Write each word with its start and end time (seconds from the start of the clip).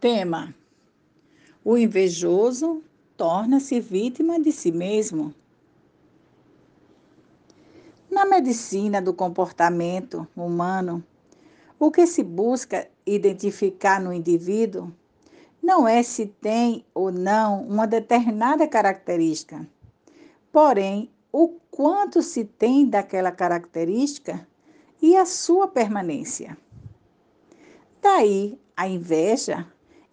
Tema: 0.00 0.54
O 1.64 1.76
invejoso 1.76 2.84
torna-se 3.16 3.80
vítima 3.80 4.38
de 4.38 4.52
si 4.52 4.70
mesmo. 4.70 5.34
Na 8.08 8.24
medicina 8.24 9.02
do 9.02 9.12
comportamento 9.12 10.24
humano, 10.36 11.02
o 11.80 11.90
que 11.90 12.06
se 12.06 12.22
busca 12.22 12.88
identificar 13.04 14.00
no 14.00 14.12
indivíduo 14.12 14.92
não 15.60 15.88
é 15.88 16.00
se 16.04 16.26
tem 16.26 16.84
ou 16.94 17.10
não 17.10 17.64
uma 17.64 17.84
determinada 17.84 18.68
característica, 18.68 19.68
porém, 20.52 21.10
o 21.32 21.48
quanto 21.72 22.22
se 22.22 22.44
tem 22.44 22.86
daquela 22.86 23.32
característica 23.32 24.46
e 25.02 25.16
a 25.16 25.26
sua 25.26 25.66
permanência. 25.66 26.56
Daí, 28.00 28.56
a 28.76 28.86
inveja 28.86 29.66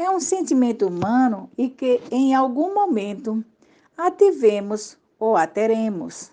é 0.00 0.08
um 0.08 0.18
sentimento 0.18 0.86
humano 0.86 1.50
e 1.58 1.68
que 1.68 2.00
em 2.10 2.34
algum 2.34 2.72
momento 2.72 3.44
a 3.96 4.10
tivemos 4.10 4.96
ou 5.18 5.36
a 5.36 5.46
teremos. 5.46 6.32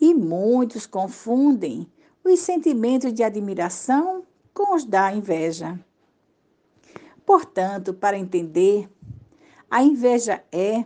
E 0.00 0.12
muitos 0.12 0.84
confundem 0.84 1.86
os 2.24 2.40
sentimentos 2.40 3.14
de 3.14 3.22
admiração 3.22 4.24
com 4.52 4.74
os 4.74 4.84
da 4.84 5.14
inveja. 5.14 5.78
Portanto, 7.24 7.94
para 7.94 8.18
entender, 8.18 8.90
a 9.70 9.84
inveja 9.84 10.42
é 10.50 10.84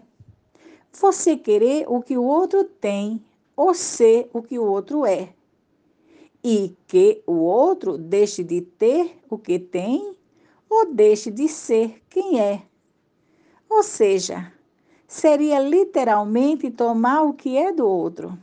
você 0.93 1.35
querer 1.35 1.87
o 1.89 2.03
que 2.03 2.19
o 2.19 2.25
outro 2.25 2.65
tem 2.65 3.25
ou 3.57 3.73
ser 3.73 4.29
o 4.35 4.43
que 4.43 4.59
o 4.59 4.65
outro 4.65 5.07
é. 5.07 5.33
E 6.43 6.77
que 6.87 7.23
o 7.27 7.37
outro 7.37 7.97
deixe 7.97 8.45
de 8.45 8.61
ter 8.61 9.19
o 9.31 9.39
que 9.39 9.59
tem 9.59 10.14
ou 10.75 10.93
deixe 10.93 11.31
de 11.31 11.49
ser 11.49 12.03
quem 12.11 12.41
é. 12.41 12.63
Ou 13.71 13.83
seja, 13.83 14.53
seria 15.07 15.61
literalmente 15.61 16.69
tomar 16.71 17.23
o 17.23 17.33
que 17.33 17.57
é 17.57 17.73
do 17.73 17.87
outro. 17.87 18.37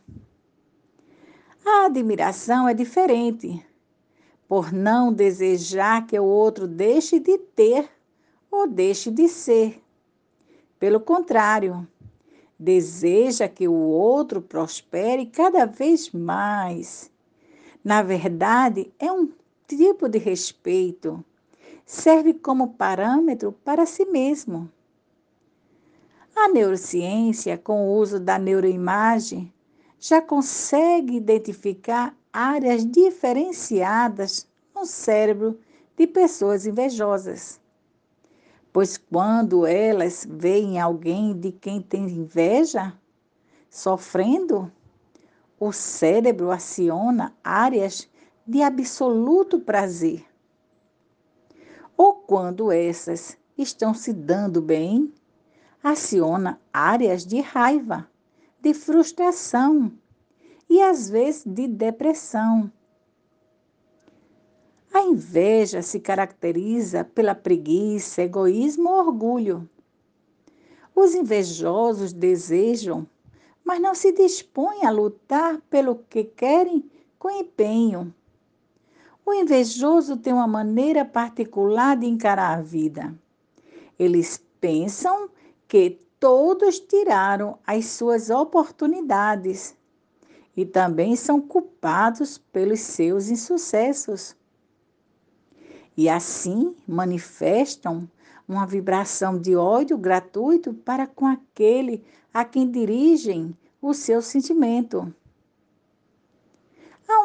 A 1.66 1.86
admiração 1.86 2.70
é 2.70 2.74
diferente, 2.74 3.64
por 4.48 4.72
não 4.72 5.12
desejar 5.12 6.08
que 6.08 6.18
o 6.18 6.24
outro 6.24 6.68
deixe 6.68 7.20
de 7.20 7.38
ter 7.38 7.90
ou 8.50 8.66
deixe 8.66 9.12
de 9.12 9.28
ser. 9.28 9.84
Pelo 10.80 11.02
contrário, 11.02 11.86
deseja 12.58 13.48
que 13.50 13.68
o 13.68 13.74
outro 13.74 14.42
prospere 14.42 15.26
cada 15.26 15.66
vez 15.66 16.12
mais. 16.12 17.12
Na 17.84 18.02
verdade, 18.02 18.92
é 18.98 19.12
um 19.12 19.30
tipo 19.68 20.08
de 20.08 20.18
respeito. 20.18 21.24
Serve 21.94 22.34
como 22.36 22.76
parâmetro 22.76 23.52
para 23.52 23.86
si 23.86 24.06
mesmo. 24.06 24.72
A 26.34 26.48
neurociência, 26.48 27.58
com 27.58 27.86
o 27.86 27.98
uso 27.98 28.18
da 28.18 28.40
neuroimagem, 28.40 29.54
já 30.00 30.22
consegue 30.22 31.18
identificar 31.18 32.16
áreas 32.32 32.90
diferenciadas 32.90 34.48
no 34.74 34.86
cérebro 34.86 35.60
de 35.98 36.08
pessoas 36.08 36.66
invejosas. 36.66 37.60
Pois 38.72 38.96
quando 38.96 39.66
elas 39.66 40.26
veem 40.32 40.80
alguém 40.80 41.38
de 41.38 41.52
quem 41.52 41.82
tem 41.82 42.06
inveja 42.06 42.98
sofrendo, 43.70 44.72
o 45.60 45.74
cérebro 45.74 46.52
aciona 46.52 47.36
áreas 47.44 48.10
de 48.48 48.62
absoluto 48.64 49.60
prazer. 49.60 50.31
Ou 51.98 52.14
quando 52.14 52.72
essas 52.72 53.38
estão 53.58 53.94
se 53.94 54.14
dando 54.14 54.62
bem, 54.62 55.14
aciona 55.84 56.60
áreas 56.74 57.26
de 57.26 57.40
raiva 57.40 58.10
de 58.62 58.74
frustração 58.76 59.92
e 60.70 60.82
às 60.82 61.10
vezes 61.10 61.44
de 61.46 61.68
depressão. 61.68 62.72
A 64.94 65.02
inveja 65.02 65.82
se 65.82 66.00
caracteriza 66.00 67.04
pela 67.04 67.34
preguiça, 67.34 68.22
egoísmo 68.22 68.90
ou 68.90 69.00
orgulho. 69.00 69.70
Os 70.94 71.16
invejosos 71.16 72.14
desejam, 72.14 73.08
mas 73.64 73.82
não 73.82 73.96
se 73.96 74.12
dispõem 74.12 74.86
a 74.86 74.92
lutar 74.92 75.60
pelo 75.70 75.96
que 76.10 76.26
querem 76.26 76.90
com 77.18 77.30
empenho. 77.30 78.14
O 79.26 79.34
invejoso 79.34 80.18
tem 80.18 80.34
uma 80.34 80.48
maneira 80.48 81.06
particular 81.06 81.96
de 81.96 82.08
encarar 82.08 82.58
a 82.58 82.62
vida. 82.62 83.14
Eles 83.98 84.44
pensam 84.60 85.30
que 85.68 86.00
todos 86.20 86.80
tiraram 86.80 87.58
as 87.66 87.86
suas 87.86 88.30
oportunidades 88.30 89.76
e 90.56 90.66
também 90.66 91.16
são 91.16 91.40
culpados 91.40 92.38
pelos 92.38 92.80
seus 92.82 93.30
insucessos. 93.30 94.36
E 95.96 96.10
assim 96.10 96.76
manifestam 96.88 98.10
uma 98.48 98.66
vibração 98.66 99.40
de 99.40 99.56
ódio 99.56 99.98
gratuito 99.98 100.74
para 100.74 101.08
com 101.08 101.26
aquele 101.26 102.04
a 102.34 102.44
quem 102.44 102.70
dirigem 102.70 103.56
o 103.82 103.94
seu 103.94 104.22
sentimento. 104.22 105.14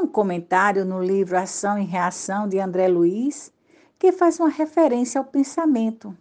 Um 0.07 0.09
comentário 0.09 0.85
no 0.85 1.03
livro 1.03 1.37
Ação 1.37 1.77
e 1.77 1.85
Reação 1.85 2.47
de 2.47 2.61
André 2.61 2.87
Luiz 2.87 3.53
que 3.99 4.13
faz 4.13 4.39
uma 4.39 4.49
referência 4.49 5.19
ao 5.19 5.25
pensamento 5.25 6.17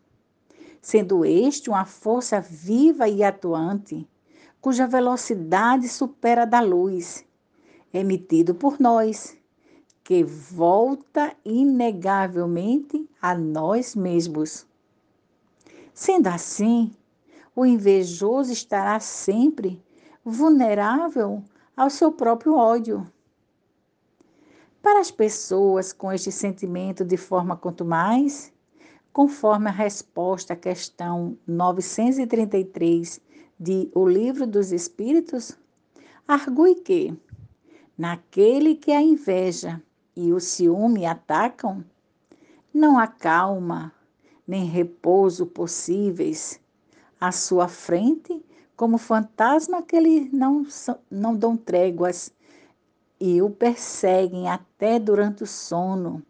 sendo 0.86 1.24
este 1.24 1.70
uma 1.70 1.84
força 1.84 2.40
viva 2.40 3.08
e 3.08 3.24
atuante, 3.24 4.08
cuja 4.62 4.86
velocidade 4.86 5.88
supera 5.90 6.44
a 6.44 6.46
da 6.46 6.62
luz, 6.62 7.26
emitido 7.92 8.54
por 8.54 8.80
nós, 8.80 9.36
que 10.04 10.24
volta 10.24 11.36
inegavelmente 11.44 13.10
a 13.20 13.34
nós 13.34 13.96
mesmos. 13.96 14.68
Sendo 15.92 16.28
assim, 16.28 16.92
o 17.56 17.66
invejoso 17.66 18.52
estará 18.52 19.00
sempre 19.00 19.82
vulnerável 20.24 21.44
ao 21.76 21.90
seu 21.90 22.12
próprio 22.12 22.56
ódio. 22.56 23.12
Para 24.86 25.00
as 25.00 25.10
pessoas 25.10 25.92
com 25.92 26.12
este 26.12 26.32
sentimento 26.32 27.04
de 27.04 27.18
forma 27.18 27.58
quanto 27.58 27.84
mais, 27.84 28.54
conforme 29.12 29.68
a 29.68 29.72
resposta 29.72 30.54
à 30.54 30.56
questão 30.56 31.36
933 31.48 33.20
de 33.60 33.90
O 33.96 34.08
Livro 34.08 34.46
dos 34.46 34.72
Espíritos, 34.72 35.58
argue 36.28 36.76
que, 36.76 37.20
naquele 37.98 38.76
que 38.76 38.92
a 38.92 39.02
inveja 39.02 39.82
e 40.16 40.32
o 40.32 40.40
ciúme 40.40 41.04
atacam, 41.08 41.84
não 42.72 43.00
há 43.00 43.08
calma 43.08 43.92
nem 44.48 44.66
repouso 44.66 45.48
possíveis 45.48 46.62
à 47.20 47.32
sua 47.32 47.68
frente, 47.68 48.40
como 48.78 49.00
fantasma 49.00 49.82
que 49.82 50.00
lhe 50.00 50.30
não, 50.32 50.64
não 51.10 51.36
dão 51.36 51.58
tréguas 51.58 52.32
e 53.20 53.42
o 53.42 53.50
perseguem 53.50 54.48
até 54.50 55.00
durante 55.00 55.44
o 55.44 55.48
sono 55.48 56.24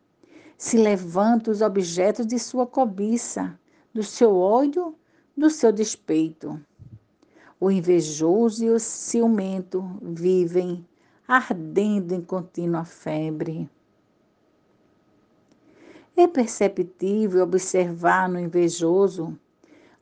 se 0.58 0.78
levanta 0.78 1.52
os 1.52 1.62
objetos 1.62 2.26
de 2.26 2.40
sua 2.40 2.66
cobiça, 2.66 3.60
do 3.94 4.04
seu 4.04 4.36
ódio, 4.36 4.96
do 5.36 5.50
seu 5.50 5.72
despeito. 5.72 6.60
O 7.60 7.70
invejoso 7.72 8.64
e 8.64 8.70
o 8.70 8.80
ciumento 8.80 9.84
vivem 10.02 10.86
ardendo 11.28 12.14
em 12.14 12.22
contínua 12.22 12.86
febre. 12.86 13.70
É 16.16 16.28
perceptível 16.28 17.44
observar 17.44 18.30
no 18.30 18.40
invejoso 18.40 19.38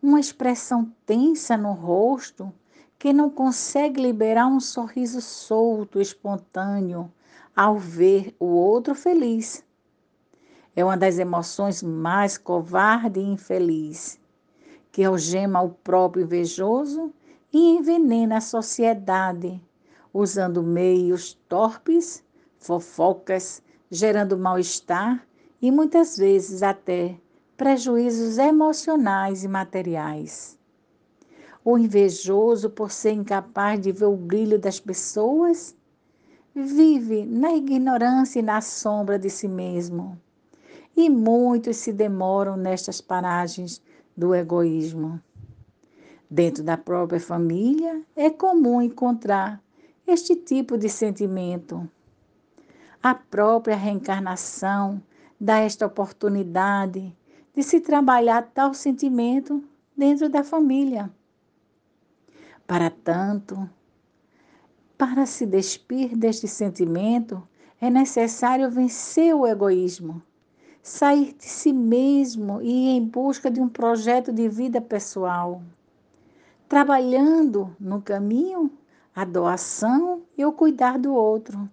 uma 0.02 0.20
expressão 0.20 0.92
tensa 1.06 1.58
no 1.58 1.72
rosto 1.72 2.54
que 3.04 3.12
não 3.12 3.30
consegue 3.30 4.02
liberar 4.02 4.48
um 4.48 4.62
sorriso 4.62 5.20
solto, 5.20 6.00
espontâneo, 6.00 7.12
ao 7.54 7.78
ver 7.78 8.34
o 8.40 8.46
outro 8.46 8.96
feliz. 8.96 9.62
É 10.74 10.86
uma 10.86 10.96
das 10.96 11.20
emoções 11.20 11.84
mais 11.84 12.38
covarde 12.38 13.20
e 13.20 13.24
infeliz, 13.24 14.18
que 14.90 15.04
algema 15.04 15.62
o 15.62 15.72
próprio 15.72 16.24
invejoso 16.24 17.14
e 17.52 17.76
envenena 17.76 18.38
a 18.38 18.42
sociedade, 18.42 19.62
usando 20.14 20.64
meios 20.64 21.34
torpes, 21.50 22.24
fofocas, 22.58 23.62
gerando 23.92 24.38
mal-estar 24.38 25.28
e 25.62 25.70
muitas 25.72 26.16
vezes 26.16 26.64
até 26.64 27.18
prejuízos 27.58 28.38
emocionais 28.38 29.44
e 29.44 29.50
materiais. 29.50 30.58
O 31.66 31.78
invejoso, 31.78 32.70
por 32.70 32.92
ser 32.92 33.12
incapaz 33.12 33.80
de 33.80 33.92
ver 33.92 34.06
o 34.06 34.18
brilho 34.18 34.60
das 34.60 34.82
pessoas, 34.82 35.74
vive 36.54 37.26
na 37.26 37.54
ignorância 37.54 38.40
e 38.40 38.44
na 38.44 38.60
sombra 38.60 39.18
de 39.18 39.30
si 39.30 39.48
mesmo 39.48 40.20
E 40.96 41.10
muitos 41.10 41.78
se 41.78 41.92
demoram 41.92 42.56
nestas 42.56 43.02
paragens 43.02 43.82
do 44.16 44.36
egoísmo. 44.36 45.20
Dentro 46.30 46.64
da 46.64 46.78
própria 46.78 47.20
família, 47.20 48.02
é 48.16 48.30
comum 48.30 48.82
encontrar 48.82 49.64
este 50.06 50.36
tipo 50.36 50.78
de 50.78 50.90
sentimento. 50.90 51.90
A 53.02 53.16
própria 53.16 53.76
reencarnação 53.76 55.02
dá 55.40 55.60
esta 55.60 55.86
oportunidade 55.86 57.16
de 57.56 57.64
se 57.64 57.80
trabalhar 57.80 58.52
tal 58.54 58.74
sentimento 58.74 59.64
dentro 59.98 60.30
da 60.30 60.44
família. 60.44 61.12
Para 62.74 62.90
tanto, 62.90 63.70
para 64.98 65.28
se 65.28 65.46
despir 65.46 66.18
deste 66.18 66.48
sentimento, 66.48 67.48
é 67.80 67.88
necessário 67.88 68.68
vencer 68.68 69.32
o 69.36 69.46
egoísmo, 69.46 70.24
sair 70.82 71.34
de 71.34 71.46
si 71.46 71.72
mesmo 71.72 72.64
e 72.64 72.88
ir 72.88 72.98
em 72.98 73.06
busca 73.06 73.52
de 73.52 73.62
um 73.62 73.70
projeto 73.70 74.34
de 74.34 74.50
vida 74.50 74.82
pessoal, 74.82 75.62
trabalhando 76.68 77.76
no 77.80 78.02
caminho 78.02 78.72
a 79.16 79.24
doação 79.24 80.24
e 80.36 80.44
o 80.44 80.52
cuidar 80.52 80.98
do 80.98 81.14
outro. 81.14 81.70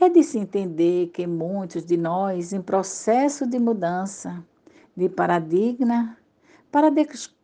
É 0.00 0.08
de 0.08 0.24
se 0.24 0.40
entender 0.40 1.10
que 1.10 1.24
muitos 1.24 1.84
de 1.84 1.96
nós, 1.96 2.52
em 2.52 2.60
processo 2.60 3.46
de 3.46 3.60
mudança 3.60 4.44
de 4.96 5.08
paradigma, 5.08 6.18
para 6.68 6.90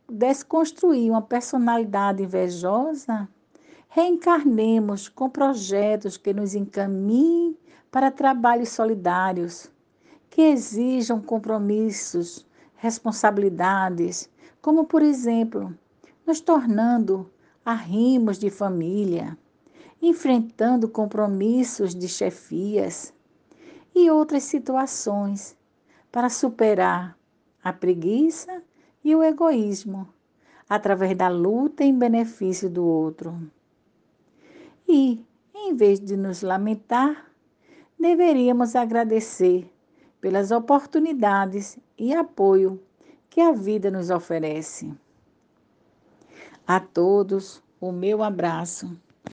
desconstruir 0.09 1.09
uma 1.11 1.21
personalidade 1.21 2.23
invejosa, 2.23 3.27
reencarnemos 3.87 5.07
com 5.07 5.29
projetos 5.29 6.17
que 6.17 6.33
nos 6.33 6.55
encaminhem 6.55 7.57
para 7.91 8.11
trabalhos 8.11 8.69
solidários, 8.69 9.71
que 10.29 10.41
exijam 10.41 11.21
compromissos, 11.21 12.45
responsabilidades, 12.75 14.29
como, 14.61 14.85
por 14.85 15.01
exemplo, 15.01 15.75
nos 16.25 16.39
tornando 16.39 17.31
arrimos 17.65 18.37
de 18.37 18.49
família, 18.49 19.37
enfrentando 20.01 20.87
compromissos 20.87 21.93
de 21.93 22.07
chefias 22.07 23.13
e 23.93 24.09
outras 24.09 24.43
situações 24.43 25.57
para 26.11 26.29
superar 26.29 27.17
a 27.63 27.73
preguiça 27.73 28.63
e 29.03 29.15
o 29.15 29.23
egoísmo 29.23 30.07
através 30.69 31.15
da 31.15 31.27
luta 31.27 31.83
em 31.83 31.97
benefício 31.97 32.69
do 32.69 32.85
outro. 32.85 33.39
E, 34.87 35.23
em 35.53 35.75
vez 35.75 35.99
de 35.99 36.15
nos 36.15 36.41
lamentar, 36.41 37.31
deveríamos 37.99 38.75
agradecer 38.75 39.71
pelas 40.21 40.51
oportunidades 40.51 41.77
e 41.97 42.13
apoio 42.13 42.81
que 43.29 43.41
a 43.41 43.51
vida 43.51 43.89
nos 43.89 44.09
oferece. 44.09 44.93
A 46.67 46.79
todos, 46.79 47.63
o 47.81 47.91
meu 47.91 48.21
abraço 48.21 48.95